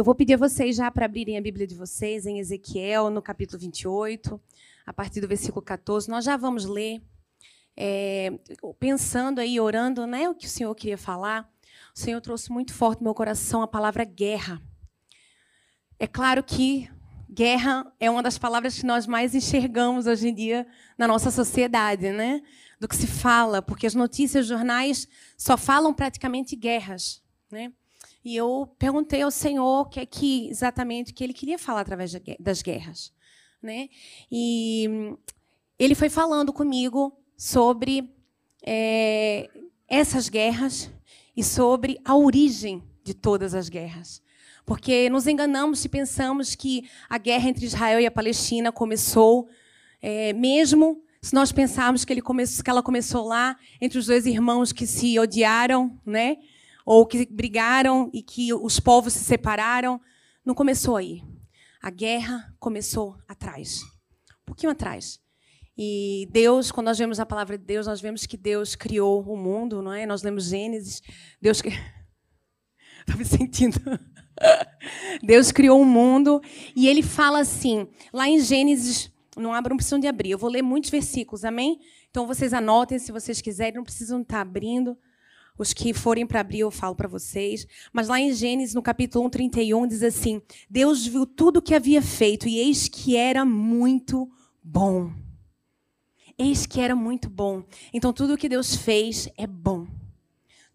[0.00, 3.20] Eu vou pedir a vocês já para abrirem a Bíblia de vocês em Ezequiel, no
[3.20, 4.40] capítulo 28,
[4.86, 6.08] a partir do versículo 14.
[6.08, 7.02] Nós já vamos ler,
[7.76, 8.32] é,
[8.78, 11.46] pensando aí, orando, né, o que o Senhor queria falar.
[11.94, 14.62] O Senhor trouxe muito forte no meu coração a palavra guerra.
[15.98, 16.88] É claro que
[17.28, 22.10] guerra é uma das palavras que nós mais enxergamos hoje em dia na nossa sociedade,
[22.10, 22.40] né?
[22.80, 25.06] Do que se fala, porque as notícias, os jornais
[25.36, 27.70] só falam praticamente guerras, né?
[28.24, 32.12] E eu perguntei ao Senhor o que é que exatamente que ele queria falar através
[32.38, 33.12] das guerras,
[33.62, 33.88] né?
[34.30, 35.16] E
[35.78, 38.14] ele foi falando comigo sobre
[38.62, 39.48] é,
[39.88, 40.90] essas guerras
[41.34, 44.22] e sobre a origem de todas as guerras.
[44.66, 49.48] Porque nos enganamos se pensamos que a guerra entre Israel e a Palestina começou,
[50.02, 54.26] é, mesmo se nós pensarmos que, ele come que ela começou lá entre os dois
[54.26, 56.36] irmãos que se odiaram, né?
[56.84, 60.00] Ou que brigaram e que os povos se separaram.
[60.44, 61.22] Não começou aí.
[61.82, 63.82] A guerra começou atrás.
[64.42, 65.20] Um pouquinho atrás.
[65.76, 69.36] E Deus, quando nós vemos a palavra de Deus, nós vemos que Deus criou o
[69.36, 70.04] mundo, não é?
[70.04, 71.00] Nós lemos Gênesis.
[71.40, 71.62] Deus.
[71.62, 73.80] Estou me sentindo.
[75.22, 76.40] Deus criou o mundo
[76.74, 80.50] e ele fala assim, lá em Gênesis, não abram, não precisam de abrir, eu vou
[80.50, 81.78] ler muitos versículos, amém?
[82.10, 84.96] Então vocês anotem se vocês quiserem, não precisam estar abrindo.
[85.58, 87.66] Os que forem para abrir, eu falo para vocês.
[87.92, 91.74] Mas lá em Gênesis, no capítulo 1, 31, diz assim: Deus viu tudo o que
[91.74, 94.30] havia feito, e eis que era muito
[94.62, 95.12] bom.
[96.38, 97.62] Eis que era muito bom.
[97.92, 99.86] Então, tudo o que Deus fez é bom.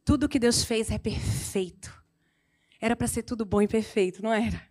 [0.04, 1.92] Tudo o que Deus fez é perfeito.
[2.80, 4.62] Era para ser tudo bom e perfeito, não era?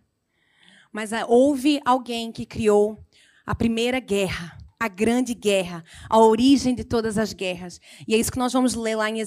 [0.93, 2.97] Mas ah, houve alguém que criou
[3.45, 7.81] a primeira guerra a grande guerra, a origem de todas as guerras.
[8.07, 9.19] E é isso que nós vamos ler lá em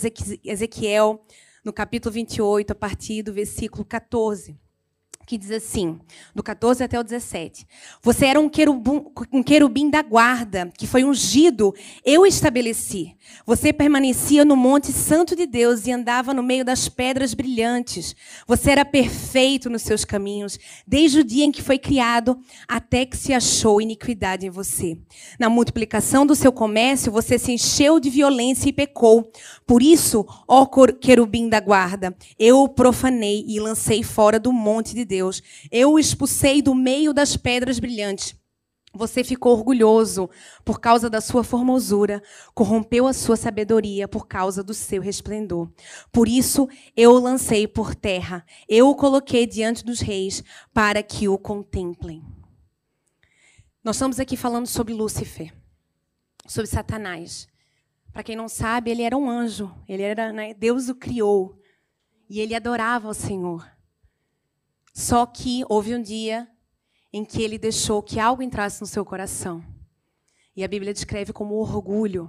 [0.45, 1.25] Ezequiel,
[1.65, 4.57] no capítulo 28, a partir do versículo 14
[5.29, 6.01] que diz assim,
[6.35, 7.67] do 14 até o 17.
[8.03, 13.15] Você era um querubim, um querubim da guarda, que foi ungido, eu estabeleci.
[13.45, 18.17] Você permanecia no monte santo de Deus e andava no meio das pedras brilhantes.
[18.47, 23.17] Você era perfeito nos seus caminhos, desde o dia em que foi criado até que
[23.17, 24.97] se achou iniquidade em você.
[25.39, 29.31] Na multiplicação do seu comércio, você se encheu de violência e pecou.
[29.67, 30.67] Por isso, ó
[30.99, 35.43] querubim da guarda, eu o profanei e lancei fora do monte de Deus Deus.
[35.71, 38.37] Eu o expulsei do meio das pedras brilhantes.
[38.95, 40.31] Você ficou orgulhoso
[40.65, 42.23] por causa da sua formosura,
[42.55, 45.71] corrompeu a sua sabedoria por causa do seu resplendor.
[46.11, 50.43] Por isso eu o lancei por terra, eu o coloquei diante dos reis
[50.73, 52.25] para que o contemplem.
[53.85, 55.53] Nós estamos aqui falando sobre Lúcifer,
[56.47, 57.47] sobre Satanás.
[58.13, 61.61] Para quem não sabe, ele era um anjo, ele era, né, Deus o criou
[62.29, 63.78] e ele adorava o Senhor.
[64.99, 66.49] Só que houve um dia
[67.13, 69.65] em que ele deixou que algo entrasse no seu coração.
[70.57, 72.29] E a Bíblia descreve como orgulho.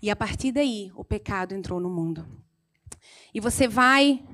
[0.00, 2.26] E a partir daí, o pecado entrou no mundo.
[3.34, 4.24] E você vai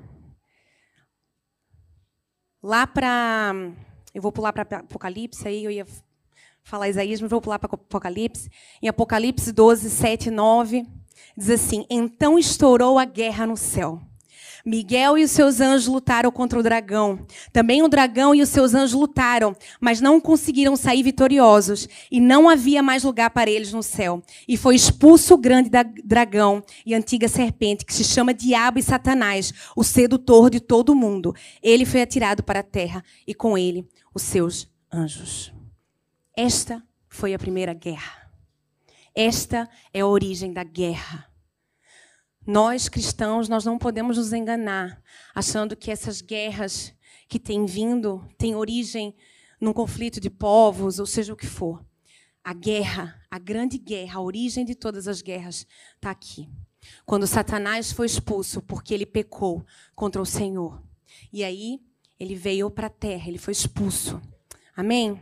[2.63, 3.51] lá para.
[4.13, 5.85] Eu vou pular para Apocalipse, aí eu ia
[6.63, 8.49] falar Isaías, mas vou pular para Apocalipse.
[8.81, 10.87] Em Apocalipse 12, 7 e 9,
[11.35, 14.08] diz assim: Então estourou a guerra no céu.
[14.69, 17.25] Miguel e os seus anjos lutaram contra o dragão.
[17.51, 21.87] Também o dragão e os seus anjos lutaram, mas não conseguiram sair vitoriosos.
[22.11, 24.21] E não havia mais lugar para eles no céu.
[24.47, 25.69] E foi expulso o grande
[26.03, 30.95] dragão e antiga serpente, que se chama Diabo e Satanás, o sedutor de todo o
[30.95, 31.35] mundo.
[31.61, 35.51] Ele foi atirado para a terra e com ele os seus anjos.
[36.37, 38.29] Esta foi a primeira guerra.
[39.15, 41.28] Esta é a origem da guerra.
[42.49, 44.99] Nós cristãos, nós não podemos nos enganar
[45.35, 46.91] achando que essas guerras
[47.27, 49.15] que têm vindo têm origem
[49.61, 51.85] num conflito de povos, ou seja o que for.
[52.43, 56.49] A guerra, a grande guerra, a origem de todas as guerras está aqui.
[57.05, 60.81] Quando Satanás foi expulso porque ele pecou contra o Senhor.
[61.31, 61.79] E aí
[62.19, 64.19] ele veio para a terra, ele foi expulso.
[64.75, 65.21] Amém?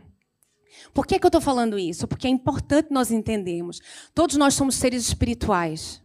[0.94, 2.08] Por que, que eu estou falando isso?
[2.08, 3.82] Porque é importante nós entendermos.
[4.14, 6.00] Todos nós somos seres espirituais.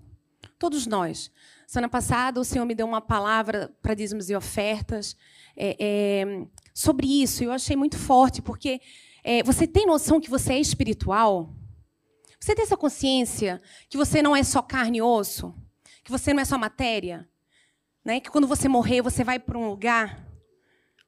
[0.63, 1.30] Todos nós.
[1.68, 5.13] Semana passada, o Senhor me deu uma palavra para dízimos e ofertas
[5.57, 7.44] é, é, sobre isso.
[7.44, 8.80] Eu achei muito forte, porque
[9.25, 11.54] é, você tem noção que você é espiritual?
[12.39, 15.54] Você tem essa consciência que você não é só carne e osso?
[16.01, 17.27] Que você não é só matéria?
[18.06, 18.21] Né?
[18.21, 20.25] Que quando você morrer, você vai para um lugar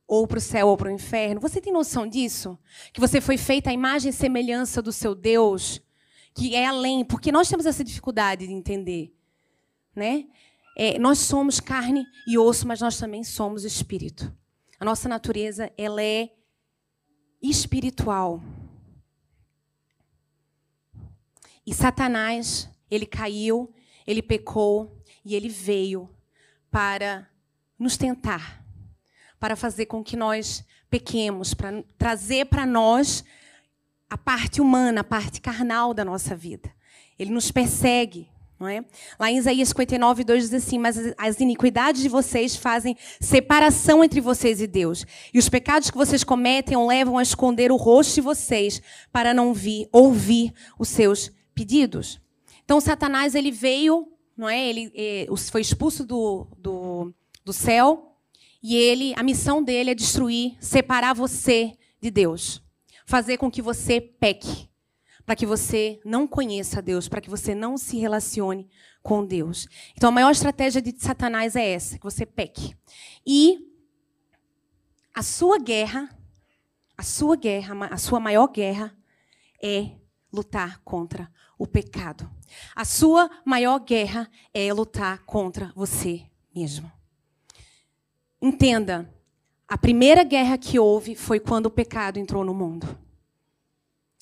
[0.06, 1.40] ou para o céu ou para o inferno.
[1.40, 2.60] Você tem noção disso?
[2.92, 5.82] Que você foi feita à imagem e semelhança do seu Deus,
[6.34, 9.16] que é além, porque nós temos essa dificuldade de entender
[9.96, 10.26] né?
[10.78, 14.36] É, nós somos carne e osso, mas nós também somos espírito.
[14.80, 16.30] A nossa natureza, ela é
[17.42, 18.44] espiritual.
[21.66, 23.74] E Satanás, ele caiu,
[24.06, 26.10] ele pecou e ele veio
[26.70, 27.28] para
[27.80, 28.64] nos tentar,
[29.40, 33.24] para fazer com que nós pequemos, para trazer para nós
[34.10, 36.72] a parte humana, a parte carnal da nossa vida.
[37.18, 38.84] Ele nos persegue, não é?
[39.20, 44.22] Lá em Isaías 59, 2 diz assim: Mas as iniquidades de vocês fazem separação entre
[44.22, 45.06] vocês e Deus.
[45.34, 48.82] E os pecados que vocês cometem o levam a esconder o rosto de vocês
[49.12, 52.20] para não vir, ouvir os seus pedidos.
[52.64, 54.08] Então, Satanás ele veio,
[54.38, 54.68] não é?
[54.68, 57.14] Ele, ele eh, foi expulso do, do,
[57.44, 58.16] do céu
[58.64, 62.62] e ele, a missão dele é destruir, separar você de Deus,
[63.06, 64.68] fazer com que você peque
[65.26, 68.70] para que você não conheça Deus, para que você não se relacione
[69.02, 69.68] com Deus.
[69.96, 72.76] Então a maior estratégia de Satanás é essa, que você peque.
[73.26, 73.72] E
[75.14, 76.10] a sua guerra,
[76.98, 78.96] a sua guerra, a sua maior guerra
[79.62, 79.92] é
[80.32, 82.30] lutar contra o pecado.
[82.76, 86.24] A sua maior guerra é lutar contra você
[86.54, 86.92] mesmo.
[88.42, 89.12] Entenda,
[89.68, 93.05] a primeira guerra que houve foi quando o pecado entrou no mundo.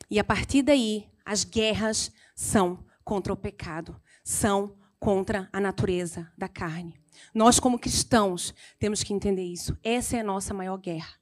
[0.09, 6.47] E a partir daí, as guerras são contra o pecado, são contra a natureza da
[6.47, 6.99] carne.
[7.33, 9.77] Nós, como cristãos, temos que entender isso.
[9.83, 11.13] Essa é a nossa maior guerra.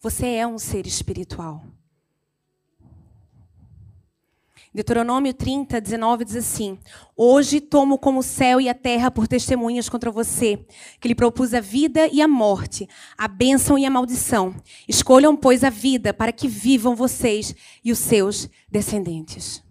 [0.00, 1.64] Você é um ser espiritual.
[4.76, 6.78] Deuteronômio 30, 19 diz assim:
[7.16, 10.66] Hoje tomo como o céu e a terra por testemunhas contra você,
[11.00, 12.86] que lhe propus a vida e a morte,
[13.16, 14.54] a bênção e a maldição.
[14.86, 19.64] Escolham, pois, a vida para que vivam vocês e os seus descendentes.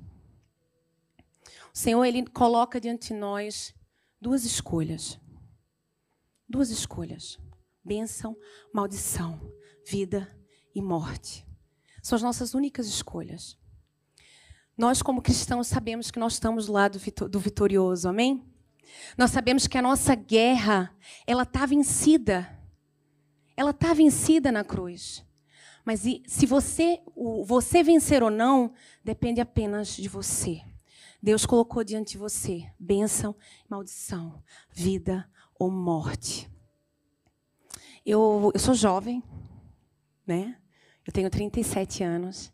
[1.72, 3.76] O Senhor, Ele coloca diante de nós
[4.20, 5.20] duas escolhas.
[6.50, 7.38] Duas escolhas:
[7.84, 8.36] bênção,
[8.74, 9.40] maldição,
[9.88, 10.36] vida
[10.74, 11.46] e morte.
[12.02, 13.56] São as nossas únicas escolhas.
[14.78, 17.00] Nós, como cristãos, sabemos que nós estamos do lado
[17.30, 18.44] do vitorioso, amém?
[19.18, 20.94] Nós sabemos que a nossa guerra,
[21.26, 22.50] ela está vencida.
[23.56, 25.26] Ela está vencida na cruz.
[25.86, 27.00] Mas se você,
[27.46, 28.74] você vencer ou não,
[29.04, 30.62] depende apenas de você.
[31.22, 33.36] Deus colocou diante de você bênção,
[33.70, 36.50] maldição, vida ou morte.
[38.06, 39.24] Eu, eu sou jovem,
[40.28, 40.58] né?
[41.06, 42.52] Eu tenho 37 anos.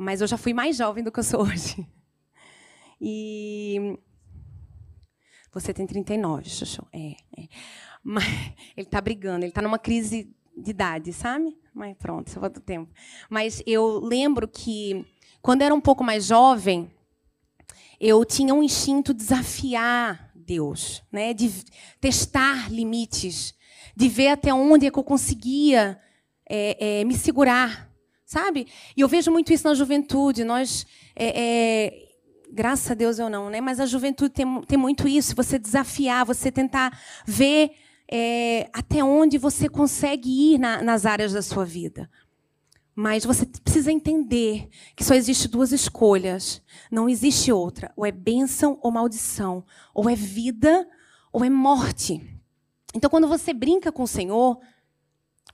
[0.00, 1.86] Mas eu já fui mais jovem do que eu sou hoje.
[2.98, 3.98] E.
[5.52, 6.86] Você tem 39, Xuxu.
[6.90, 7.48] É, é.
[8.02, 8.24] Mas
[8.74, 11.54] ele está brigando, ele está numa crise de idade, sabe?
[11.74, 12.90] Mas pronto, só falta tempo.
[13.28, 15.04] Mas eu lembro que,
[15.42, 16.90] quando eu era um pouco mais jovem,
[18.00, 21.34] eu tinha um instinto de desafiar Deus, né?
[21.34, 21.62] de
[22.00, 23.54] testar limites,
[23.94, 26.00] de ver até onde é que eu conseguia
[26.48, 27.89] é, é, me segurar
[28.30, 28.68] sabe?
[28.96, 30.44] E eu vejo muito isso na juventude.
[30.44, 30.86] Nós,
[31.16, 32.08] é, é,
[32.52, 33.60] graças a Deus eu não, né?
[33.60, 35.34] Mas a juventude tem, tem muito isso.
[35.34, 36.96] Você desafiar, você tentar
[37.26, 37.72] ver
[38.08, 42.08] é, até onde você consegue ir na, nas áreas da sua vida.
[42.94, 46.62] Mas você precisa entender que só existe duas escolhas.
[46.88, 47.92] Não existe outra.
[47.96, 49.64] Ou é bênção ou maldição.
[49.92, 50.86] Ou é vida
[51.32, 52.40] ou é morte.
[52.94, 54.60] Então, quando você brinca com o Senhor,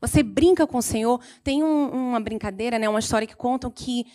[0.01, 1.21] você brinca com o Senhor.
[1.43, 4.07] Tem um, uma brincadeira, né, uma história que contam que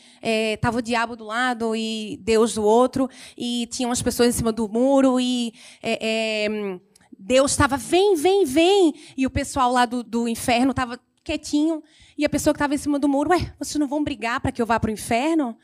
[0.54, 4.38] estava é, o diabo do lado e Deus do outro, e tinha umas pessoas em
[4.38, 6.80] cima do muro, e é, é,
[7.18, 8.94] Deus estava, vem, vem, vem.
[9.18, 11.84] E o pessoal lá do, do inferno estava quietinho,
[12.18, 14.52] e a pessoa que estava em cima do muro, ué, vocês não vão brigar para
[14.52, 15.58] que eu vá para o inferno?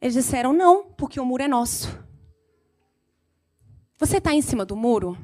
[0.00, 1.88] Eles disseram, não, porque o muro é nosso.
[3.98, 5.16] Você está em cima do muro?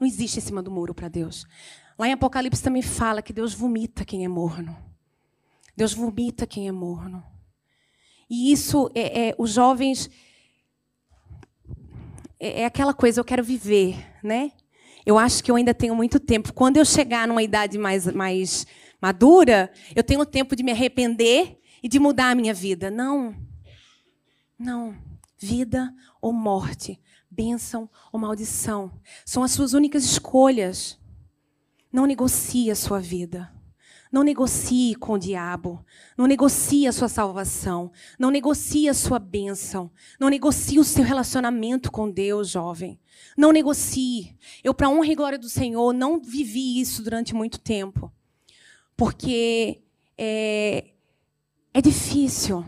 [0.00, 1.46] Não existe em cima do muro para Deus.
[1.98, 4.76] Lá em Apocalipse também fala que Deus vomita quem é morno.
[5.76, 7.24] Deus vomita quem é morno.
[8.30, 10.08] E isso, é, é os jovens.
[12.38, 14.52] É, é aquela coisa, eu quero viver, né?
[15.04, 16.52] Eu acho que eu ainda tenho muito tempo.
[16.52, 18.66] Quando eu chegar numa idade mais, mais
[19.00, 22.90] madura, eu tenho tempo de me arrepender e de mudar a minha vida.
[22.90, 23.34] Não.
[24.58, 24.96] Não.
[25.36, 27.00] Vida ou morte,
[27.30, 28.92] bênção ou maldição.
[29.24, 30.98] São as suas únicas escolhas.
[31.98, 33.52] Não negocie a sua vida.
[34.12, 35.84] Não negocie com o diabo.
[36.16, 37.90] Não negocie a sua salvação.
[38.16, 39.90] Não negocie a sua bênção.
[40.20, 43.00] Não negocie o seu relacionamento com Deus, jovem.
[43.36, 44.36] Não negocie.
[44.62, 48.12] Eu, para honra e glória do Senhor, não vivi isso durante muito tempo.
[48.96, 49.82] Porque
[50.16, 50.90] é,
[51.74, 52.64] é difícil.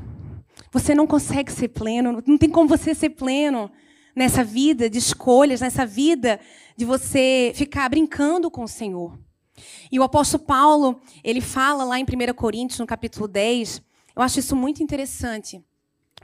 [0.72, 2.20] Você não consegue ser pleno.
[2.26, 3.70] Não tem como você ser pleno.
[4.14, 6.40] Nessa vida de escolhas, nessa vida
[6.76, 9.18] de você ficar brincando com o Senhor.
[9.90, 13.82] E o apóstolo Paulo, ele fala lá em 1 Coríntios, no capítulo 10,
[14.16, 15.62] eu acho isso muito interessante,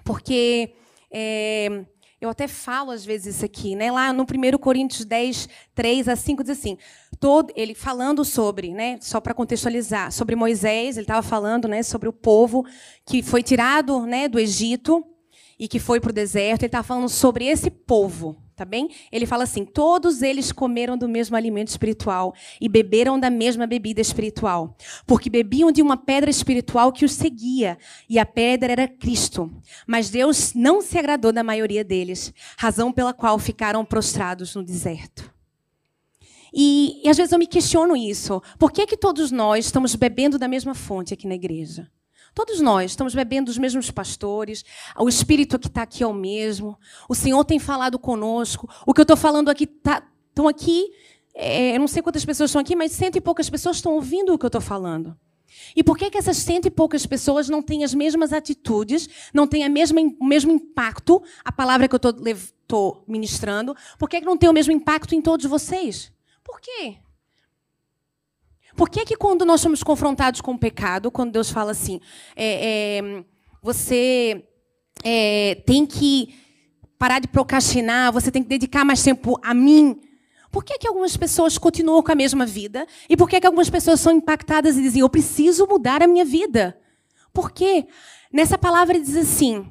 [0.05, 0.75] porque
[1.11, 1.85] é,
[2.21, 3.90] eu até falo às vezes isso aqui, né?
[3.90, 6.78] Lá no 1 Coríntios 10, 3 a 5, diz assim:
[7.21, 8.99] todo, ele falando sobre, né?
[9.00, 12.64] Só para contextualizar, sobre Moisés, ele estava falando né, sobre o povo
[13.05, 15.05] que foi tirado né, do Egito
[15.58, 16.62] e que foi para o deserto.
[16.62, 18.90] Ele estava falando sobre esse povo, tá bem?
[19.10, 24.00] Ele fala assim: todos eles comeram do mesmo alimento espiritual e beberam da mesma bebida
[24.00, 29.50] espiritual, porque bebiam de uma pedra espiritual que os seguia, e a pedra era Cristo.
[29.86, 35.34] Mas Deus não se agradou da maioria deles, razão pela qual ficaram prostrados no deserto.
[36.58, 38.42] E, e às vezes eu me questiono isso.
[38.58, 41.90] Por que, que todos nós estamos bebendo da mesma fonte aqui na igreja?
[42.37, 44.62] Todos nós estamos bebendo dos mesmos pastores,
[44.99, 46.78] o Espírito que está aqui é o mesmo,
[47.09, 50.93] o Senhor tem falado conosco, o que eu estou falando aqui, tá, estão aqui,
[51.35, 54.35] é, eu não sei quantas pessoas estão aqui, mas cento e poucas pessoas estão ouvindo
[54.35, 55.16] o que eu estou falando.
[55.75, 59.47] E por que, que essas cento e poucas pessoas não têm as mesmas atitudes, não
[59.47, 62.00] têm a mesma, o mesmo impacto, a palavra que eu
[62.35, 66.12] estou ministrando, por que, que não tem o mesmo impacto em todos vocês?
[66.45, 66.99] Por quê?
[68.76, 72.00] Por que, que quando nós somos confrontados com o pecado, quando Deus fala assim,
[72.37, 73.25] é, é,
[73.62, 74.45] você
[75.02, 76.35] é, tem que
[76.99, 80.00] parar de procrastinar, você tem que dedicar mais tempo a mim,
[80.50, 82.87] por que, que algumas pessoas continuam com a mesma vida?
[83.09, 86.25] E por que, que algumas pessoas são impactadas e dizem, eu preciso mudar a minha
[86.25, 86.78] vida?
[87.33, 87.87] Por quê?
[88.33, 89.66] Nessa palavra diz assim,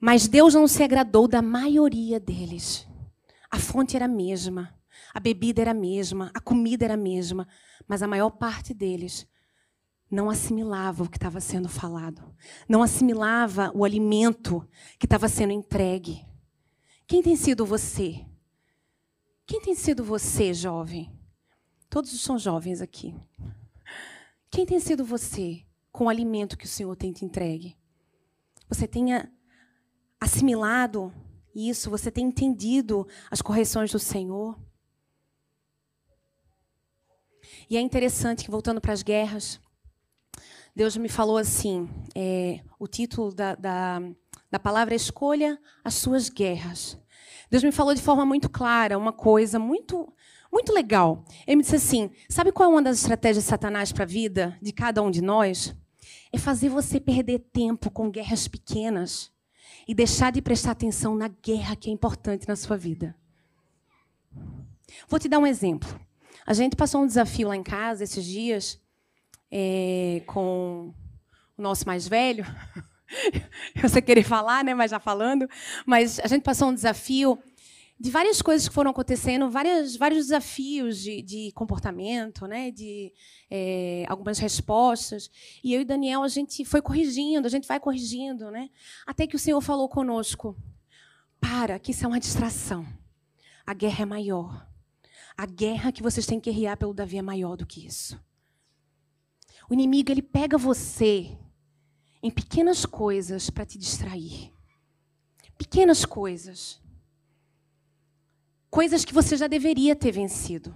[0.00, 2.86] mas Deus não se agradou da maioria deles.
[3.50, 4.72] A fonte era a mesma.
[5.12, 7.46] A bebida era a mesma, a comida era a mesma,
[7.86, 9.26] mas a maior parte deles
[10.10, 12.34] não assimilava o que estava sendo falado,
[12.68, 16.26] não assimilava o alimento que estava sendo entregue.
[17.06, 18.24] Quem tem sido você?
[19.46, 21.12] Quem tem sido você, jovem?
[21.88, 23.14] Todos são jovens aqui.
[24.50, 27.76] Quem tem sido você com o alimento que o Senhor tem te entregue?
[28.68, 29.28] Você tenha
[30.20, 31.12] assimilado
[31.54, 31.90] isso?
[31.90, 34.56] Você tem entendido as correções do Senhor?
[37.70, 39.60] E é interessante que, voltando para as guerras,
[40.74, 44.02] Deus me falou assim: é, o título da, da,
[44.50, 46.98] da palavra é Escolha as Suas Guerras.
[47.48, 50.12] Deus me falou de forma muito clara uma coisa muito
[50.52, 51.24] muito legal.
[51.46, 54.58] Ele me disse assim: sabe qual é uma das estratégias de Satanás para a vida
[54.60, 55.72] de cada um de nós?
[56.32, 59.30] É fazer você perder tempo com guerras pequenas
[59.86, 63.14] e deixar de prestar atenção na guerra que é importante na sua vida.
[65.08, 66.09] Vou te dar um exemplo.
[66.50, 68.76] A gente passou um desafio lá em casa esses dias
[69.52, 70.92] é, com
[71.56, 72.44] o nosso mais velho.
[73.80, 74.74] Eu sei querer falar, né?
[74.74, 75.48] Mas já falando.
[75.86, 77.38] Mas a gente passou um desafio
[78.00, 82.72] de várias coisas que foram acontecendo, várias, vários desafios de, de comportamento, né?
[82.72, 83.12] de
[83.48, 85.30] é, algumas respostas.
[85.62, 88.50] E eu e Daniel, a gente foi corrigindo, a gente vai corrigindo.
[88.50, 88.70] Né?
[89.06, 90.56] Até que o Senhor falou conosco:
[91.40, 92.84] para, que isso é uma distração.
[93.64, 94.69] A guerra é maior.
[95.40, 98.22] A guerra que vocês têm que guerrear pelo Davi é maior do que isso.
[99.70, 101.34] O inimigo ele pega você
[102.22, 104.52] em pequenas coisas para te distrair.
[105.56, 106.78] Pequenas coisas.
[108.68, 110.74] Coisas que você já deveria ter vencido.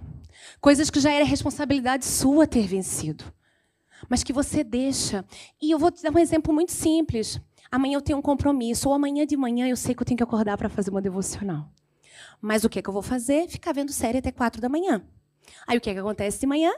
[0.59, 3.23] Coisas que já era responsabilidade sua ter vencido.
[4.09, 5.23] Mas que você deixa.
[5.61, 7.39] E eu vou te dar um exemplo muito simples.
[7.69, 10.23] Amanhã eu tenho um compromisso, ou amanhã de manhã eu sei que eu tenho que
[10.23, 11.71] acordar para fazer uma devocional.
[12.45, 13.49] Mas o que, é que eu vou fazer?
[13.49, 15.03] Ficar vendo série até quatro da manhã.
[15.65, 16.71] Aí o que, é que acontece de manhã?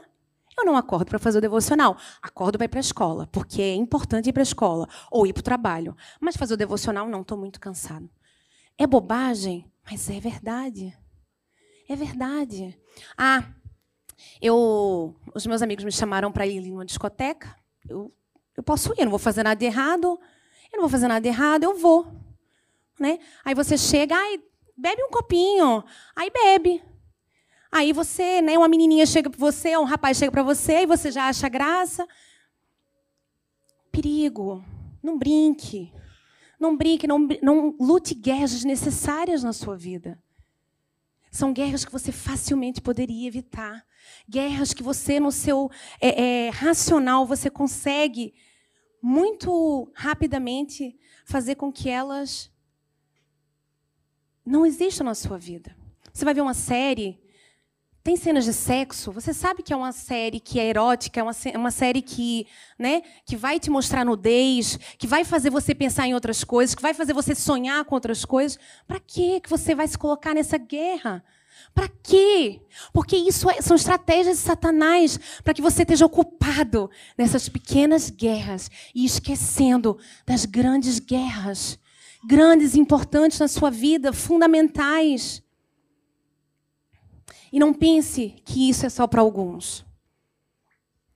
[0.56, 1.94] Eu não acordo para fazer o devocional.
[2.22, 5.34] Acordo para ir para a escola, porque é importante ir para a escola ou ir
[5.34, 5.94] para o trabalho.
[6.18, 8.08] Mas fazer o devocional, não, estou muito cansado.
[8.78, 10.96] É bobagem, mas é verdade.
[11.86, 12.74] É verdade.
[13.14, 13.44] Ah,
[14.40, 17.54] eu, os meus amigos me chamaram para ir numa discoteca.
[17.86, 18.10] Eu,
[18.56, 20.18] eu posso ir, eu não vou fazer nada de errado.
[20.72, 22.10] Eu não vou fazer nada de errado, eu vou.
[22.98, 23.18] Né?
[23.44, 24.47] Aí você chega, ai,
[24.78, 25.84] bebe um copinho.
[26.14, 26.82] Aí bebe.
[27.70, 31.10] Aí você, né, uma menininha chega para você, um rapaz chega para você e você
[31.10, 32.06] já acha graça.
[33.92, 34.64] Perigo.
[35.02, 35.92] Não brinque.
[36.58, 40.20] Não brinque, não, não lute guerras desnecessárias na sua vida.
[41.30, 43.84] São guerras que você facilmente poderia evitar.
[44.28, 45.70] Guerras que você, no seu
[46.00, 48.34] é, é, racional, você consegue
[49.00, 52.50] muito rapidamente fazer com que elas
[54.48, 55.76] não exista na sua vida.
[56.12, 57.20] Você vai ver uma série,
[58.02, 61.32] tem cenas de sexo, você sabe que é uma série que é erótica, é uma,
[61.54, 62.46] uma série que,
[62.78, 66.82] né, que vai te mostrar nudez, que vai fazer você pensar em outras coisas, que
[66.82, 68.58] vai fazer você sonhar com outras coisas.
[68.86, 71.22] Para que você vai se colocar nessa guerra?
[71.74, 72.62] Para quê?
[72.92, 78.70] Porque isso é, são estratégias de Satanás para que você esteja ocupado nessas pequenas guerras
[78.94, 81.78] e esquecendo das grandes guerras,
[82.24, 85.42] grandes, importantes na sua vida, fundamentais.
[87.52, 89.86] E não pense que isso é só para alguns.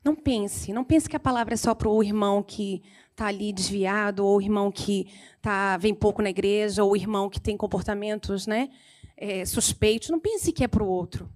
[0.05, 3.53] Não pense, não pense que a palavra é só para o irmão que está ali
[3.53, 5.07] desviado, ou o irmão que
[5.41, 8.71] tá, vem pouco na igreja, ou o irmão que tem comportamentos né,
[9.17, 10.09] é, suspeitos.
[10.09, 11.31] Não pense que é para o outro.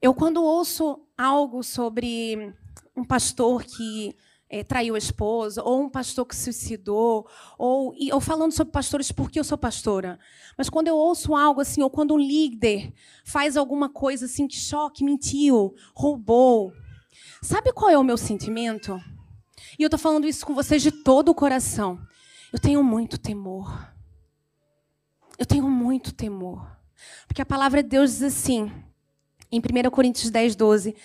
[0.00, 2.54] Eu, quando ouço algo sobre
[2.96, 4.14] um pastor que
[4.48, 9.10] é, traiu a esposa, ou um pastor que se suicidou, ou, ou falando sobre pastores
[9.10, 10.18] porque eu sou pastora.
[10.56, 12.92] Mas quando eu ouço algo assim, ou quando um líder
[13.24, 16.72] faz alguma coisa assim que choque, mentiu, roubou,
[17.42, 19.00] sabe qual é o meu sentimento?
[19.78, 22.00] E eu estou falando isso com vocês de todo o coração.
[22.52, 23.92] Eu tenho muito temor.
[25.38, 26.76] Eu tenho muito temor.
[27.26, 28.72] Porque a palavra de Deus diz assim,
[29.50, 30.96] em 1 Coríntios 10, 12: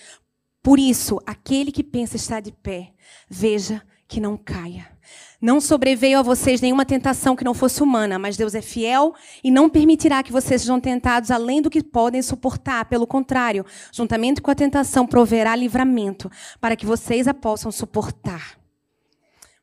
[0.62, 2.92] por isso, aquele que pensa estar de pé,
[3.28, 4.92] veja que não caia.
[5.40, 9.50] Não sobreveio a vocês nenhuma tentação que não fosse humana, mas Deus é fiel e
[9.50, 12.84] não permitirá que vocês sejam tentados além do que podem suportar.
[12.84, 18.56] Pelo contrário, juntamente com a tentação, proverá livramento para que vocês a possam suportar.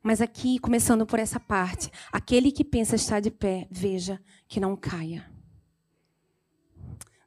[0.03, 4.75] Mas aqui, começando por essa parte, aquele que pensa estar de pé, veja que não
[4.75, 5.25] caia.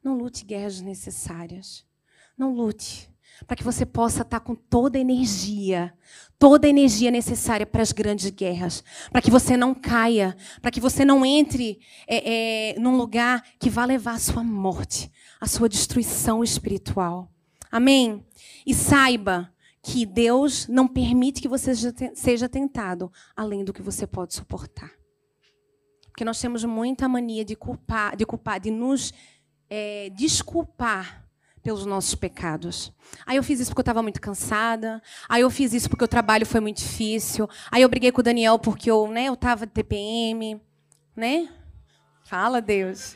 [0.03, 1.85] Não lute guerras necessárias.
[2.37, 3.12] Não lute
[3.45, 5.93] para que você possa estar com toda a energia,
[6.37, 10.79] toda a energia necessária para as grandes guerras, para que você não caia, para que
[10.79, 15.67] você não entre é, é, num lugar que vá levar a sua morte, a sua
[15.69, 17.31] destruição espiritual.
[17.71, 18.25] Amém?
[18.65, 21.73] E saiba que Deus não permite que você
[22.15, 24.91] seja tentado além do que você pode suportar.
[26.07, 29.11] Porque nós temos muita mania de culpar, de culpar, de nos
[29.69, 31.22] é, desculpar
[31.63, 32.91] pelos nossos pecados.
[33.25, 35.01] Aí eu fiz isso porque eu estava muito cansada.
[35.29, 37.49] Aí eu fiz isso porque o trabalho foi muito difícil.
[37.71, 40.61] Aí eu briguei com o Daniel porque eu, né, eu estava de TPM,
[41.15, 41.49] né?
[42.25, 43.15] Fala, Deus.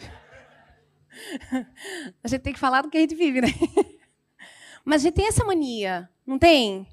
[2.23, 3.47] A gente tem que falar do que a gente vive, né?
[4.85, 6.87] Mas a gente tem essa mania, não tem?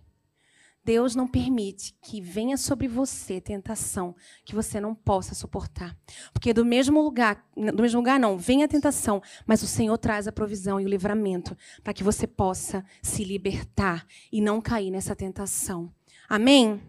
[0.85, 5.97] Deus não permite que venha sobre você tentação que você não possa suportar.
[6.33, 10.29] Porque do mesmo lugar, do mesmo lugar não, vem a tentação, mas o Senhor traz
[10.29, 15.16] a provisão e o livramento para que você possa se libertar e não cair nessa
[15.16, 15.90] tentação.
[16.29, 16.83] Amém?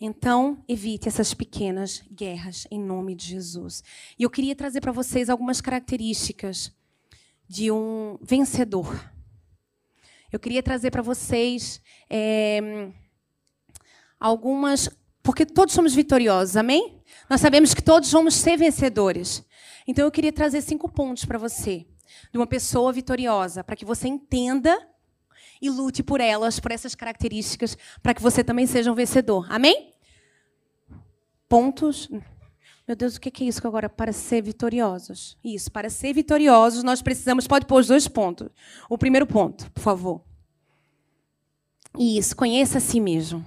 [0.00, 3.82] Então, evite essas pequenas guerras em nome de Jesus.
[4.18, 6.74] E eu queria trazer para vocês algumas características
[7.48, 9.13] de um vencedor.
[10.34, 12.90] Eu queria trazer para vocês é,
[14.18, 14.90] algumas.
[15.22, 17.00] Porque todos somos vitoriosos, amém?
[17.30, 19.44] Nós sabemos que todos vamos ser vencedores.
[19.86, 21.86] Então eu queria trazer cinco pontos para você,
[22.32, 24.76] de uma pessoa vitoriosa, para que você entenda
[25.62, 29.46] e lute por elas, por essas características, para que você também seja um vencedor.
[29.48, 29.94] Amém?
[31.48, 32.10] Pontos.
[32.86, 33.88] Meu Deus, o que é isso agora?
[33.88, 35.38] Para ser vitoriosos.
[35.42, 37.46] Isso, para ser vitoriosos, nós precisamos.
[37.46, 38.48] Pode pôr os dois pontos.
[38.90, 40.22] O primeiro ponto, por favor.
[41.98, 43.44] Isso, conheça a si mesmo.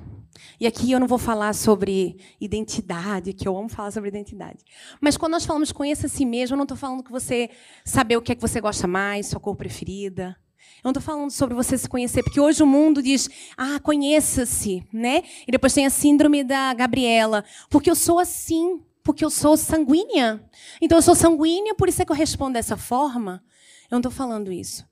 [0.60, 4.60] E aqui eu não vou falar sobre identidade, que eu amo falar sobre identidade.
[5.00, 7.50] Mas quando nós falamos conheça a si mesmo, eu não estou falando que você
[7.86, 10.36] saber o que é que você gosta mais, sua cor preferida.
[10.78, 14.84] Eu não estou falando sobre você se conhecer, porque hoje o mundo diz, ah, conheça-se,
[14.92, 15.24] né?
[15.48, 20.44] E depois tem a síndrome da Gabriela, porque eu sou assim porque eu sou sanguínea.
[20.82, 23.42] Então eu sou sanguínea, por isso é que eu respondo dessa forma.
[23.84, 24.86] Eu não estou falando isso.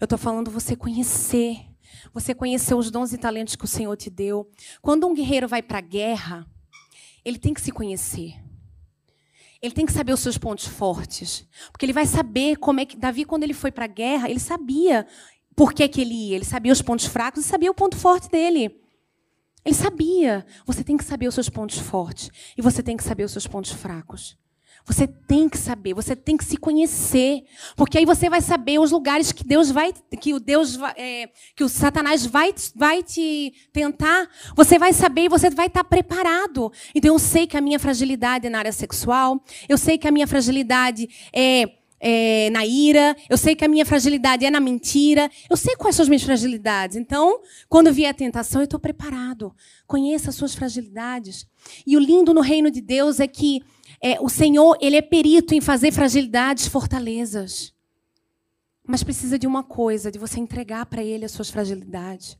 [0.00, 1.58] Eu estou falando você conhecer.
[2.12, 4.50] Você conhecer os dons e talentos que o Senhor te deu.
[4.80, 6.44] Quando um guerreiro vai para a guerra,
[7.24, 8.34] ele tem que se conhecer.
[9.62, 11.46] Ele tem que saber os seus pontos fortes.
[11.70, 12.96] Porque ele vai saber como é que.
[12.96, 15.06] Davi, quando ele foi para a guerra, ele sabia
[15.54, 16.34] por que, que ele ia.
[16.34, 18.81] Ele sabia os pontos fracos e sabia o ponto forte dele.
[19.64, 20.44] Ele sabia.
[20.66, 23.46] Você tem que saber os seus pontos fortes e você tem que saber os seus
[23.46, 24.36] pontos fracos.
[24.84, 27.44] Você tem que saber, você tem que se conhecer,
[27.76, 31.62] porque aí você vai saber os lugares que Deus vai, que o Deus, é, que
[31.62, 34.28] o Satanás vai, vai te tentar.
[34.56, 36.72] Você vai saber e você vai estar preparado.
[36.94, 40.10] Então eu sei que a minha fragilidade é na área sexual, eu sei que a
[40.10, 45.30] minha fragilidade é é, na ira, eu sei que a minha fragilidade é na mentira,
[45.48, 46.96] eu sei quais são as minhas fragilidades.
[46.96, 49.54] Então, quando vier a tentação, eu estou preparado.
[49.86, 51.46] Conheça as suas fragilidades.
[51.86, 53.62] E o lindo no reino de Deus é que
[54.00, 57.72] é, o Senhor ele é perito em fazer fragilidades fortalezas.
[58.84, 62.36] mas precisa de uma coisa, de você entregar para Ele as suas fragilidades.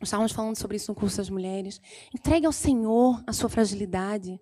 [0.00, 1.80] Estávamos falando sobre isso no curso das mulheres.
[2.14, 4.40] Entregue ao Senhor a sua fragilidade.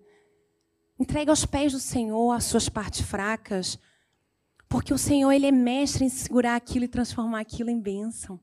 [0.99, 3.79] Entregue aos pés do Senhor as suas partes fracas.
[4.67, 8.39] Porque o Senhor, Ele é mestre em segurar aquilo e transformar aquilo em bênção.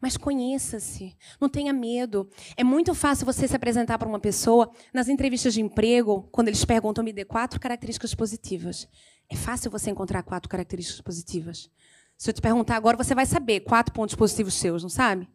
[0.00, 2.28] Mas conheça-se, não tenha medo.
[2.56, 6.64] É muito fácil você se apresentar para uma pessoa nas entrevistas de emprego, quando eles
[6.64, 8.88] perguntam, me dê quatro características positivas.
[9.30, 11.70] É fácil você encontrar quatro características positivas.
[12.18, 15.28] Se eu te perguntar agora, você vai saber quatro pontos positivos seus, não sabe?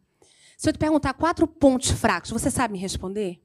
[0.56, 3.40] Se eu te perguntar quatro pontos fracos, você sabe me responder?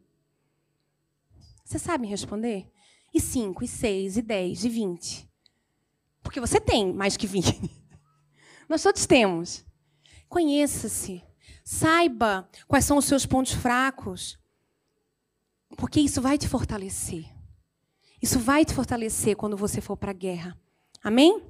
[1.67, 2.71] Você sabe responder?
[3.13, 5.29] E cinco, e seis, e dez, e vinte.
[6.23, 7.59] Porque você tem mais que vinte.
[8.69, 9.65] Nós todos temos.
[10.29, 11.21] Conheça-se.
[11.65, 14.39] Saiba quais são os seus pontos fracos.
[15.75, 17.25] Porque isso vai te fortalecer.
[18.21, 20.57] Isso vai te fortalecer quando você for para a guerra.
[21.03, 21.43] Amém?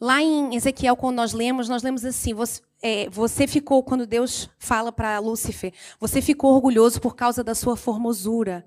[0.00, 4.48] Lá em Ezequiel, quando nós lemos, nós lemos assim: você, é, você ficou, quando Deus
[4.58, 8.66] fala para Lúcifer, você ficou orgulhoso por causa da sua formosura,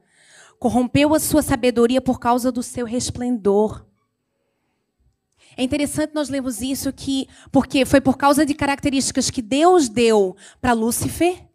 [0.59, 3.85] corrompeu a sua sabedoria por causa do seu resplendor.
[5.57, 10.35] É interessante nós lermos isso que porque foi por causa de características que Deus deu
[10.59, 11.47] para Lúcifer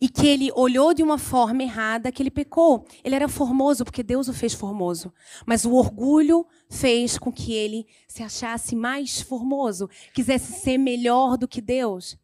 [0.00, 2.84] e que ele olhou de uma forma errada que ele pecou.
[3.04, 5.12] Ele era formoso porque Deus o fez formoso,
[5.46, 11.46] mas o orgulho fez com que ele se achasse mais formoso, quisesse ser melhor do
[11.46, 12.18] que Deus.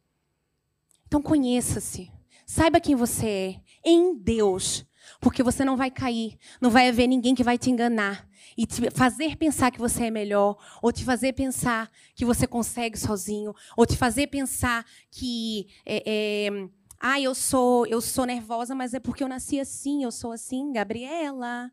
[1.07, 2.11] Então conheça-se.
[2.45, 4.85] Saiba quem você é em Deus,
[5.19, 8.27] porque você não vai cair, não vai haver ninguém que vai te enganar
[8.57, 12.97] e te fazer pensar que você é melhor, ou te fazer pensar que você consegue
[12.97, 18.93] sozinho, ou te fazer pensar que é, é, ah, eu sou, eu sou nervosa, mas
[18.93, 21.71] é porque eu nasci assim, eu sou assim, Gabriela.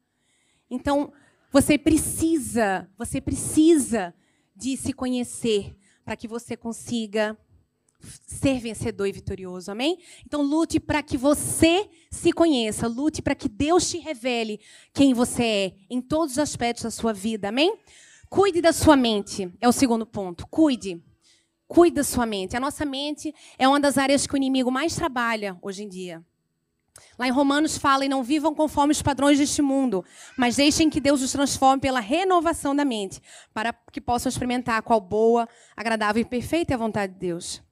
[0.71, 1.13] Então,
[1.53, 4.15] você precisa, você precisa
[4.55, 7.37] de se conhecer para que você consiga
[8.27, 9.99] ser vencedor e vitorioso, amém?
[10.25, 14.61] Então lute para que você se conheça, lute para que Deus te revele
[14.93, 17.77] quem você é em todos os aspectos da sua vida, amém?
[18.29, 20.47] Cuide da sua mente, é o segundo ponto.
[20.49, 21.03] Cuide.
[21.69, 22.57] Cuide da sua mente.
[22.57, 26.25] A nossa mente é uma das áreas que o inimigo mais trabalha hoje em dia.
[27.19, 30.05] Lá em Romanos fala: e não vivam conforme os padrões deste mundo,
[30.37, 33.21] mas deixem que Deus os transforme pela renovação da mente,
[33.53, 37.66] para que possam experimentar qual boa, agradável e perfeita é a vontade de Deus.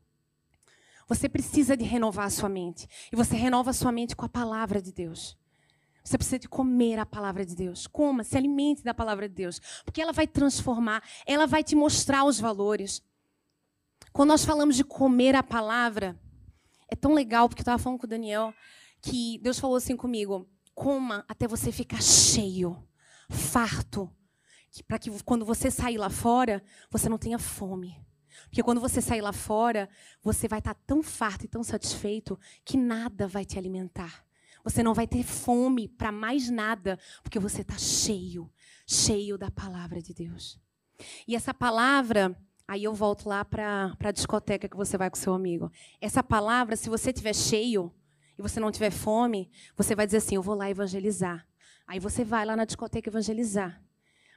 [1.09, 2.89] Você precisa de renovar a sua mente.
[3.13, 5.37] E você renova a sua mente com a palavra de Deus.
[6.03, 7.87] Você precisa de comer a palavra de Deus.
[7.87, 9.61] Coma, se alimente da palavra de Deus.
[9.85, 13.03] Porque ela vai transformar, ela vai te mostrar os valores.
[14.13, 16.19] Quando nós falamos de comer a palavra,
[16.89, 18.53] é tão legal, porque eu estava falando com o Daniel,
[19.01, 22.87] que Deus falou assim comigo: coma até você ficar cheio,
[23.31, 24.11] farto,
[24.87, 27.99] para que quando você sair lá fora, você não tenha fome.
[28.45, 29.89] Porque quando você sair lá fora,
[30.23, 34.25] você vai estar tão farto e tão satisfeito que nada vai te alimentar.
[34.63, 38.51] Você não vai ter fome para mais nada, porque você está cheio,
[38.87, 40.59] cheio da palavra de Deus.
[41.29, 45.35] E essa palavra, Aí eu volto lá para a discoteca que você vai com seu
[45.35, 45.71] amigo.
[46.01, 47.93] Essa palavra, se você tiver cheio
[48.39, 51.47] e você não tiver fome, você vai dizer assim: Eu vou lá evangelizar.
[51.87, 53.84] Aí você vai lá na discoteca evangelizar.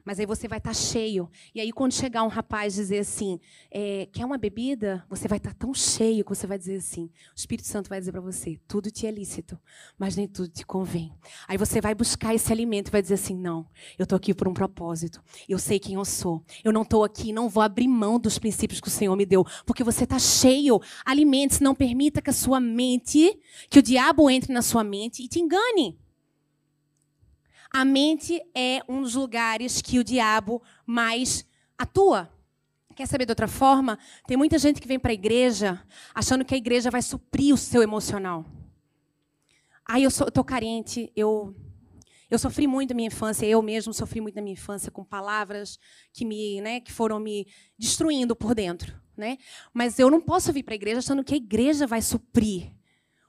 [0.07, 1.29] Mas aí você vai estar tá cheio.
[1.53, 5.05] E aí, quando chegar um rapaz dizer assim, é, quer uma bebida?
[5.09, 7.99] Você vai estar tá tão cheio que você vai dizer assim: o Espírito Santo vai
[7.99, 9.59] dizer para você, tudo te é lícito,
[9.99, 11.11] mas nem tudo te convém.
[11.45, 13.67] Aí você vai buscar esse alimento e vai dizer assim: não,
[13.99, 15.21] eu estou aqui por um propósito.
[15.49, 16.41] Eu sei quem eu sou.
[16.63, 19.45] Eu não estou aqui, não vou abrir mão dos princípios que o Senhor me deu,
[19.65, 20.79] porque você está cheio.
[21.05, 23.37] Alimente-se, não permita que a sua mente,
[23.69, 25.97] que o diabo entre na sua mente e te engane.
[27.71, 31.45] A mente é um dos lugares que o diabo mais
[31.77, 32.31] atua.
[32.95, 33.99] Quer saber de outra forma?
[34.25, 35.81] Tem muita gente que vem para a igreja
[36.15, 38.45] achando que a igreja vai suprir o seu emocional.
[39.85, 41.55] Ai, eu tô carente, eu
[42.29, 45.79] eu sofri muito na minha infância, eu mesmo sofri muito na minha infância com palavras
[46.11, 47.47] que me, né, que foram me
[47.79, 49.37] destruindo por dentro, né?
[49.73, 52.73] Mas eu não posso vir para a igreja achando que a igreja vai suprir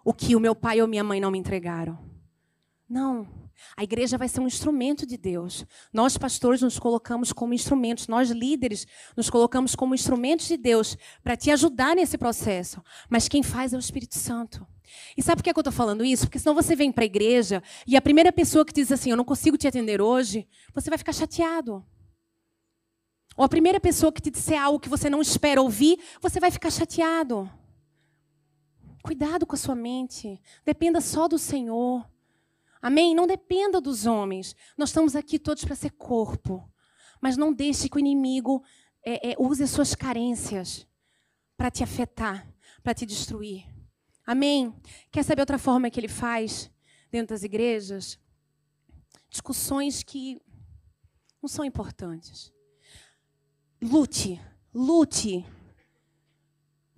[0.04, 1.96] o que o meu pai ou minha mãe não me entregaram.
[2.88, 3.47] Não.
[3.76, 5.64] A igreja vai ser um instrumento de Deus.
[5.92, 11.36] Nós, pastores, nos colocamos como instrumentos, nós, líderes, nos colocamos como instrumentos de Deus para
[11.36, 12.82] te ajudar nesse processo.
[13.08, 14.66] Mas quem faz é o Espírito Santo.
[15.16, 16.26] E sabe por que eu estou falando isso?
[16.26, 19.16] Porque senão você vem para a igreja e a primeira pessoa que diz assim: Eu
[19.16, 21.84] não consigo te atender hoje, você vai ficar chateado.
[23.36, 26.50] Ou a primeira pessoa que te disser algo que você não espera ouvir, você vai
[26.50, 27.48] ficar chateado.
[29.02, 30.40] Cuidado com a sua mente.
[30.64, 32.04] Dependa só do Senhor.
[32.80, 33.14] Amém?
[33.14, 34.54] Não dependa dos homens.
[34.76, 36.70] Nós estamos aqui todos para ser corpo.
[37.20, 38.62] Mas não deixe que o inimigo
[39.04, 40.86] é, é, use as suas carências
[41.56, 42.46] para te afetar,
[42.82, 43.66] para te destruir.
[44.26, 44.74] Amém?
[45.10, 46.70] Quer saber outra forma que ele faz
[47.10, 48.18] dentro das igrejas?
[49.28, 50.40] Discussões que
[51.42, 52.52] não são importantes.
[53.80, 54.40] Lute,
[54.72, 55.44] lute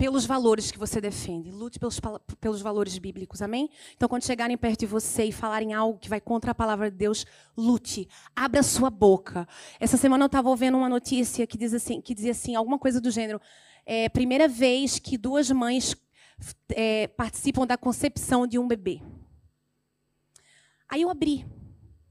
[0.01, 1.51] pelos valores que você defende.
[1.51, 2.01] Lute pelos,
[2.41, 3.69] pelos valores bíblicos, amém?
[3.95, 6.97] Então, quando chegarem perto de você e falarem algo que vai contra a palavra de
[6.97, 8.09] Deus, lute.
[8.35, 9.47] Abra sua boca.
[9.79, 12.99] Essa semana eu estava ouvindo uma notícia que, diz assim, que dizia assim, alguma coisa
[12.99, 13.39] do gênero.
[13.85, 15.95] É primeira vez que duas mães
[16.71, 19.03] é, participam da concepção de um bebê.
[20.89, 21.45] Aí eu abri,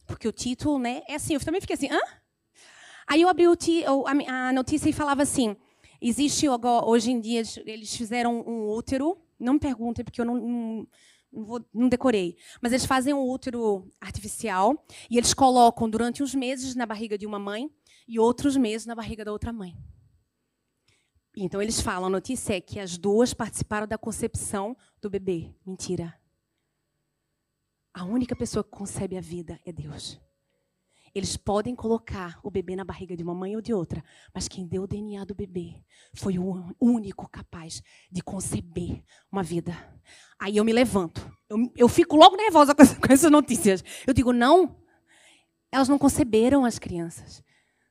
[0.05, 1.99] porque o título, né, é assim, eu também fiquei assim, hã?
[3.07, 3.57] Aí eu abri o
[4.27, 5.57] a notícia e falava assim,
[6.01, 10.87] Existe hoje em dia, eles fizeram um útero, não me perguntem porque eu não, não,
[11.31, 16.33] não, vou, não decorei, mas eles fazem um útero artificial e eles colocam durante uns
[16.33, 17.69] meses na barriga de uma mãe
[18.07, 19.75] e outros meses na barriga da outra mãe.
[21.35, 25.53] Então eles falam, a notícia é que as duas participaram da concepção do bebê.
[25.65, 26.17] Mentira.
[27.93, 30.19] A única pessoa que concebe a vida é Deus.
[31.13, 34.67] Eles podem colocar o bebê na barriga de uma mãe ou de outra, mas quem
[34.67, 35.75] deu o DNA do bebê
[36.13, 39.75] foi o único capaz de conceber uma vida.
[40.39, 41.31] Aí eu me levanto.
[41.49, 43.83] Eu, eu fico logo nervosa com, com essas notícias.
[44.05, 44.75] Eu digo, não,
[45.71, 47.43] elas não conceberam as crianças.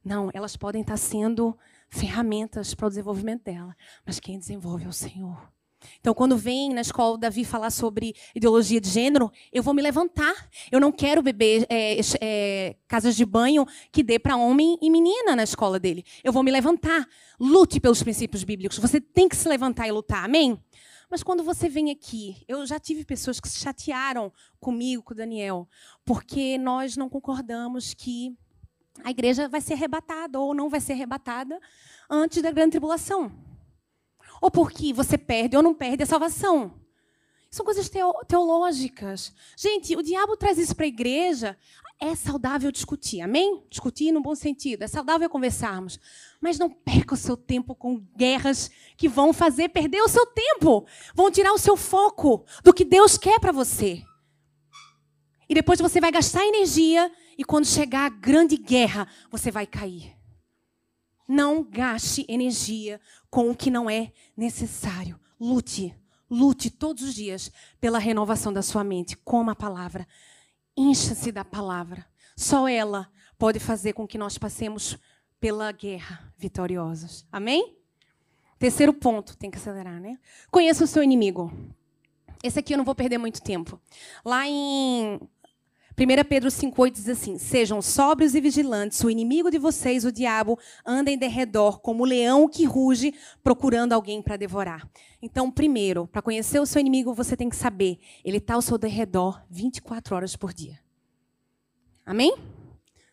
[0.04, 1.56] Não, elas podem estar sendo
[1.88, 5.52] ferramentas para o desenvolvimento dela, mas quem desenvolve é o Senhor.
[6.00, 9.82] Então, quando vem na escola o Davi falar sobre ideologia de gênero, eu vou me
[9.82, 10.34] levantar.
[10.70, 15.36] Eu não quero beber é, é, casas de banho que dê para homem e menina
[15.36, 16.04] na escola dele.
[16.22, 17.06] Eu vou me levantar.
[17.38, 18.78] Lute pelos princípios bíblicos.
[18.78, 20.24] Você tem que se levantar e lutar.
[20.24, 20.60] Amém?
[21.10, 25.16] Mas quando você vem aqui, eu já tive pessoas que se chatearam comigo, com o
[25.16, 25.66] Daniel,
[26.04, 28.36] porque nós não concordamos que
[29.02, 31.58] a igreja vai ser arrebatada ou não vai ser arrebatada
[32.10, 33.47] antes da grande tribulação
[34.40, 36.74] ou porque você perde ou não perde a salvação.
[37.50, 37.90] São coisas
[38.26, 39.32] teológicas.
[39.56, 41.56] Gente, o diabo traz isso para a igreja.
[42.00, 43.64] É saudável discutir, amém?
[43.70, 44.82] Discutir no bom sentido.
[44.82, 45.98] É saudável conversarmos.
[46.40, 50.86] Mas não perca o seu tempo com guerras que vão fazer perder o seu tempo.
[51.14, 54.02] Vão tirar o seu foco do que Deus quer para você.
[55.48, 60.17] E depois você vai gastar energia e quando chegar a grande guerra, você vai cair.
[61.28, 62.98] Não gaste energia
[63.30, 65.20] com o que não é necessário.
[65.38, 65.94] Lute,
[66.30, 70.08] lute todos os dias pela renovação da sua mente, com a palavra.
[70.74, 72.06] Encha-se da palavra.
[72.34, 74.96] Só ela pode fazer com que nós passemos
[75.38, 77.26] pela guerra vitoriosos.
[77.30, 77.76] Amém?
[78.58, 80.18] Terceiro ponto, tem que acelerar, né?
[80.50, 81.52] Conheça o seu inimigo.
[82.42, 83.80] Esse aqui eu não vou perder muito tempo.
[84.24, 85.20] Lá em
[85.98, 90.56] 1 Pedro 5,8 diz assim: Sejam sóbrios e vigilantes, o inimigo de vocês, o diabo,
[90.86, 94.88] anda em derredor como o leão que ruge, procurando alguém para devorar.
[95.20, 98.78] Então, primeiro, para conhecer o seu inimigo, você tem que saber, ele está ao seu
[98.78, 100.78] derredor 24 horas por dia.
[102.06, 102.32] Amém?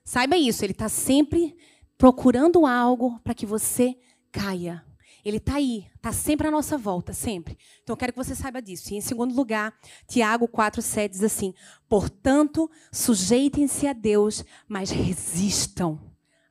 [0.03, 1.57] Saiba isso, ele está sempre
[1.97, 3.97] procurando algo para que você
[4.31, 4.85] caia.
[5.25, 7.57] Ele está aí, está sempre à nossa volta, sempre.
[7.81, 8.93] Então eu quero que você saiba disso.
[8.93, 9.75] E em segundo lugar,
[10.07, 11.51] Tiago 4,7 diz assim:
[11.89, 15.99] Portanto, sujeitem-se a Deus, mas resistam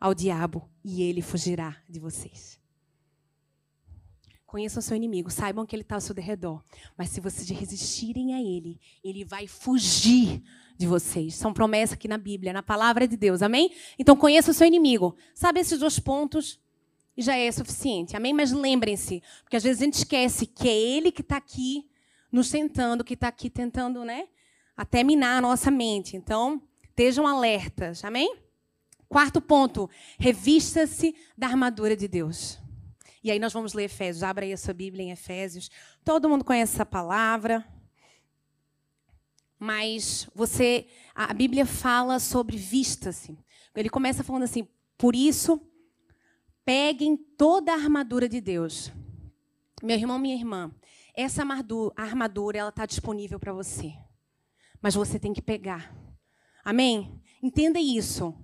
[0.00, 2.58] ao diabo, e ele fugirá de vocês.
[4.44, 6.62] Conheçam seu inimigo, saibam que ele está ao seu derredor.
[6.98, 10.42] Mas se vocês resistirem a ele, ele vai fugir
[10.76, 11.34] de vocês.
[11.34, 13.40] São promessas aqui na Bíblia, na palavra de Deus.
[13.40, 13.72] Amém?
[13.98, 15.16] Então conheça o seu inimigo.
[15.34, 16.60] Sabe esses dois pontos?
[17.16, 18.16] E já é suficiente.
[18.16, 18.32] Amém?
[18.32, 21.88] Mas lembrem-se, porque às vezes a gente esquece que é Ele que está aqui
[22.30, 24.26] nos tentando, que está aqui tentando, né?
[24.76, 26.16] Até minar a nossa mente.
[26.16, 28.04] Então, estejam alertas.
[28.04, 28.36] Amém?
[29.08, 32.58] Quarto ponto, revista-se da armadura de Deus.
[33.22, 34.22] E aí nós vamos ler Efésios.
[34.22, 35.70] Abra aí a sua Bíblia em Efésios.
[36.04, 37.64] Todo mundo conhece essa palavra.
[39.58, 43.38] Mas você, a Bíblia fala sobre vista-se.
[43.74, 45.60] Ele começa falando assim: por isso,
[46.64, 48.90] Peguem toda a armadura de Deus.
[49.82, 50.74] Meu irmão, minha irmã,
[51.14, 51.42] essa
[51.96, 53.92] armadura ela está disponível para você.
[54.80, 55.94] Mas você tem que pegar.
[56.64, 57.20] Amém?
[57.42, 58.34] Entenda isso.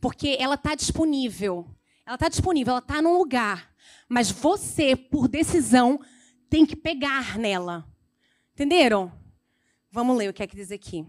[0.00, 1.66] Porque ela está disponível.
[2.04, 3.74] Ela está disponível, ela está num lugar.
[4.08, 6.00] Mas você, por decisão,
[6.50, 7.86] tem que pegar nela.
[8.52, 9.12] Entenderam?
[9.90, 11.06] Vamos ler o que é que diz aqui.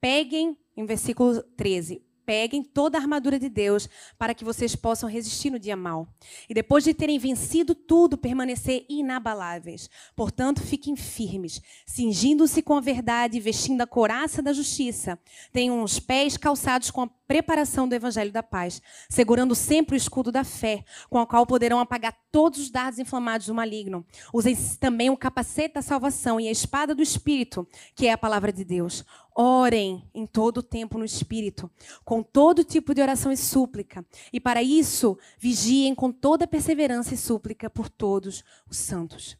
[0.00, 5.48] Peguem, em versículo 13, peguem toda a armadura de Deus para que vocês possam resistir
[5.48, 6.08] no dia mal.
[6.48, 9.88] E depois de terem vencido tudo, permanecer inabaláveis.
[10.16, 15.18] Portanto, fiquem firmes, cingindo-se com a verdade vestindo a couraça da justiça.
[15.52, 20.30] Tenham os pés calçados com a preparação do evangelho da paz, segurando sempre o escudo
[20.30, 24.06] da fé, com o qual poderão apagar todos os dardos inflamados do maligno.
[24.32, 28.52] Usem também o capacete da salvação e a espada do espírito, que é a palavra
[28.52, 29.04] de Deus.
[29.38, 31.70] Orem em todo o tempo no Espírito,
[32.06, 34.02] com todo tipo de oração e súplica.
[34.32, 39.36] E para isso, vigiem com toda perseverança e súplica por todos os santos.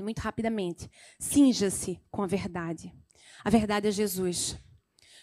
[0.00, 2.92] Muito rapidamente, cinja-se com a verdade.
[3.44, 4.58] A verdade é Jesus.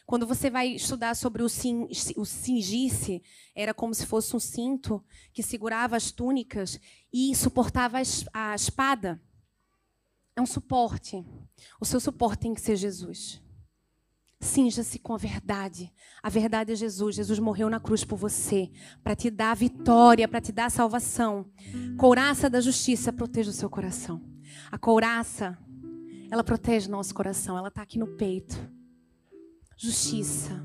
[0.06, 3.22] Quando você vai estudar sobre o, o cingir-se,
[3.54, 6.80] era como se fosse um cinto que segurava as túnicas
[7.12, 7.98] e suportava
[8.34, 9.22] a espada.
[10.34, 11.26] É um suporte.
[11.82, 13.46] O seu suporte tem que ser Jesus.
[14.40, 15.92] Cinja-se com a verdade.
[16.22, 17.16] A verdade é Jesus.
[17.16, 18.70] Jesus morreu na cruz por você,
[19.04, 21.50] para te dar vitória, para te dar salvação.
[21.98, 24.22] Couraça da justiça proteja o seu coração.
[24.72, 25.58] A couraça,
[26.30, 28.56] ela protege nosso coração, ela está aqui no peito.
[29.76, 30.64] Justiça.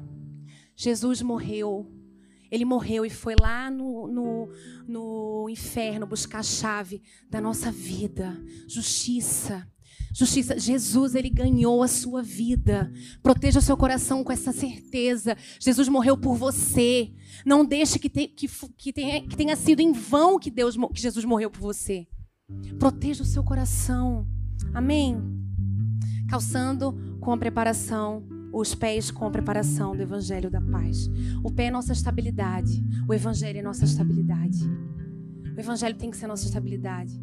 [0.77, 1.91] Jesus morreu.
[2.51, 4.49] Ele morreu e foi lá no, no,
[4.87, 8.39] no inferno buscar a chave da nossa vida.
[8.69, 9.67] Justiça.
[10.13, 12.93] Justiça, Jesus, ele ganhou a sua vida.
[13.23, 15.37] Proteja o seu coração com essa certeza.
[15.59, 17.13] Jesus morreu por você.
[17.47, 18.47] Não deixe que, te, que,
[18.77, 22.07] que, tenha, que tenha sido em vão que, Deus, que Jesus morreu por você.
[22.79, 24.27] Proteja o seu coração.
[24.75, 25.17] Amém?
[26.29, 31.09] Calçando com a preparação, os pés com a preparação do Evangelho da paz.
[31.43, 32.85] O pé é nossa estabilidade.
[33.09, 34.59] O Evangelho é nossa estabilidade.
[35.57, 37.19] O Evangelho tem que ser nossa estabilidade.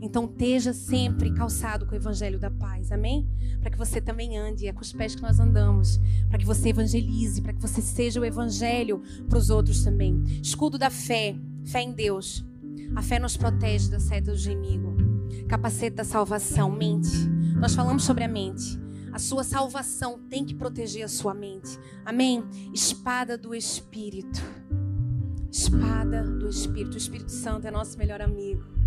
[0.00, 3.28] Então, esteja sempre calçado com o evangelho da paz, amém?
[3.60, 6.70] Para que você também ande, é com os pés que nós andamos, para que você
[6.70, 10.22] evangelize, para que você seja o evangelho para os outros também.
[10.42, 12.44] Escudo da fé, fé em Deus.
[12.96, 14.96] A fé nos protege da seta do inimigo.
[15.46, 17.28] Capacete da salvação, mente.
[17.56, 18.80] Nós falamos sobre a mente.
[19.12, 21.78] A sua salvação tem que proteger a sua mente.
[22.04, 22.42] Amém?
[22.72, 24.40] Espada do Espírito.
[25.50, 26.94] Espada do Espírito.
[26.94, 28.79] O Espírito Santo é nosso melhor amigo.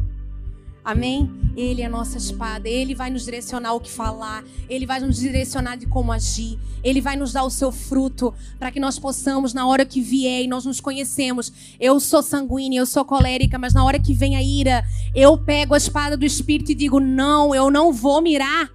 [0.84, 1.32] Amém?
[1.56, 5.18] Ele é a nossa espada, ele vai nos direcionar o que falar, ele vai nos
[5.18, 9.54] direcionar de como agir, ele vai nos dar o seu fruto para que nós possamos,
[9.54, 11.54] na hora que vier e nós nos conhecemos.
[11.80, 14.84] Eu sou sanguínea, eu sou colérica, mas na hora que vem a ira,
[15.16, 18.70] eu pego a espada do Espírito e digo: não, eu não vou mirar,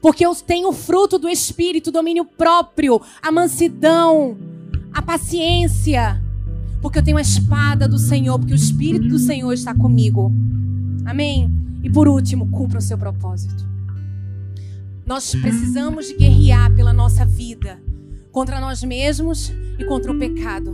[0.00, 4.36] porque eu tenho o fruto do Espírito, domínio próprio, a mansidão,
[4.92, 6.22] a paciência,
[6.80, 10.32] porque eu tenho a espada do Senhor, porque o Espírito do Senhor está comigo.
[11.08, 11.50] Amém?
[11.82, 13.66] E por último, cumpra o seu propósito.
[15.06, 17.80] Nós precisamos guerrear pela nossa vida
[18.30, 20.70] contra nós mesmos e contra o pecado.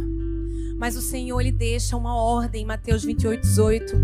[0.76, 3.96] Mas o Senhor lhe deixa uma ordem, em Mateus 28, 18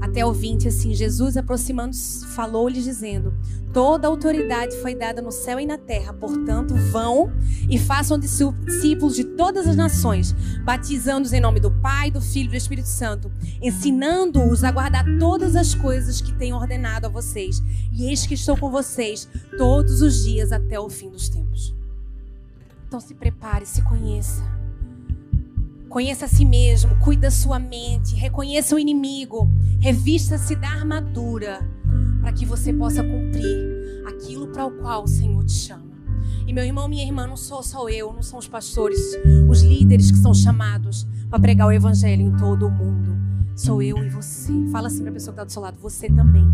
[0.00, 3.34] até o 20, assim, Jesus aproximando-se, falou-lhes dizendo:
[3.72, 7.32] Toda autoridade foi dada no céu e na terra, portanto, vão
[7.68, 10.32] e façam discípulos de todas as nações,
[10.64, 13.30] batizando-os em nome do Pai, do Filho e do Espírito Santo,
[13.62, 17.62] ensinando-os a guardar todas as coisas que tenho ordenado a vocês.
[17.92, 21.74] E eis que estou com vocês todos os dias até o fim dos tempos.
[22.88, 24.42] Então se prepare, se conheça.
[25.90, 29.50] Conheça a si mesmo, cuide da sua mente, reconheça o inimigo,
[29.80, 31.68] revista-se da armadura
[32.20, 35.90] para que você possa cumprir aquilo para o qual o Senhor te chama.
[36.46, 39.00] E meu irmão, minha irmã, não sou só eu, não são os pastores,
[39.48, 43.18] os líderes que são chamados para pregar o evangelho em todo o mundo.
[43.56, 44.52] Sou eu e você.
[44.70, 46.46] Fala assim para a pessoa que está do seu lado, você também.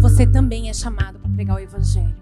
[0.00, 2.14] Você também é chamado para pregar o evangelho.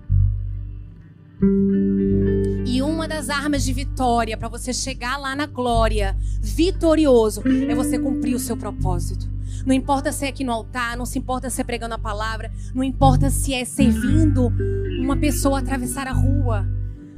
[2.67, 7.99] E uma das armas de vitória para você chegar lá na glória, vitorioso, é você
[7.99, 9.29] cumprir o seu propósito.
[9.65, 12.51] Não importa se é aqui no altar, não se importa se é pregando a palavra,
[12.75, 14.53] não importa se é servindo
[15.01, 16.67] uma pessoa a atravessar a rua,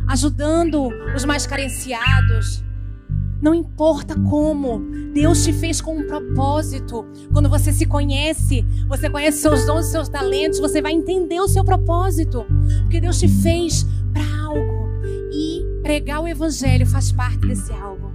[0.08, 2.64] ajudando os mais carenciados.
[3.40, 4.80] Não importa como,
[5.14, 7.06] Deus te fez com um propósito.
[7.32, 11.48] Quando você se conhece, você conhece seus dons e seus talentos, você vai entender o
[11.48, 12.44] seu propósito.
[12.82, 14.79] Porque Deus te fez para algo.
[15.90, 18.12] Pregar o evangelho faz parte desse algo.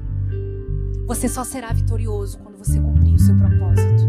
[1.07, 4.04] Você só será vitorioso quando você cumprir o seu propósito.